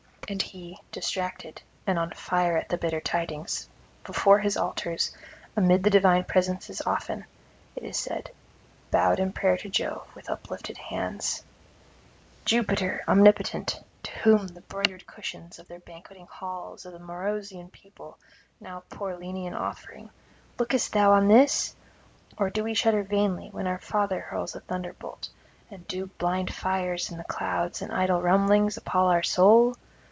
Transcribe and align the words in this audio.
And 0.29 0.41
he, 0.41 0.77
distracted 0.93 1.61
and 1.85 1.99
on 1.99 2.11
fire 2.11 2.55
at 2.55 2.69
the 2.69 2.77
bitter 2.77 3.01
tidings, 3.01 3.67
before 4.05 4.39
his 4.39 4.55
altars, 4.55 5.13
amid 5.57 5.83
the 5.83 5.89
divine 5.89 6.23
presences, 6.23 6.81
often, 6.85 7.25
it 7.75 7.83
is 7.83 7.99
said, 7.99 8.31
bowed 8.91 9.19
in 9.19 9.33
prayer 9.33 9.57
to 9.57 9.67
Jove 9.67 10.07
with 10.15 10.29
uplifted 10.29 10.77
hands: 10.77 11.43
'Jupiter 12.45 13.03
omnipotent, 13.09 13.81
to 14.03 14.11
whom 14.19 14.37
from 14.47 14.55
the 14.55 14.61
broidered 14.61 15.05
cushions 15.05 15.59
of 15.59 15.67
their 15.67 15.81
banqueting 15.81 16.27
halls 16.27 16.83
the 16.83 16.97
Maurusian 16.97 17.69
people 17.69 18.17
now 18.61 18.83
pour 18.89 19.17
Lenaean 19.17 19.53
offering, 19.53 20.11
lookest 20.57 20.93
thou 20.93 21.11
on 21.11 21.27
this? 21.27 21.75
or 22.37 22.49
do 22.49 22.63
we 22.63 22.73
shudder 22.73 23.03
vainly 23.03 23.49
when 23.49 23.67
our 23.67 23.79
father 23.79 24.21
hurls 24.21 24.53
the 24.53 24.61
thunderbolt, 24.61 25.27
and 25.69 25.85
do 25.89 26.05
blind 26.05 26.53
fires 26.53 27.11
in 27.11 27.17
the 27.17 27.25
clouds 27.25 27.81
and 27.81 27.91
idle 27.93 28.21
rumblings 28.21 28.77
appal 28.77 29.07
our 29.07 29.23
soul? 29.23 29.75